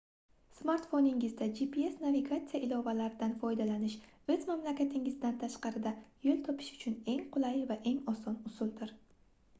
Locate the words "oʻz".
4.37-4.49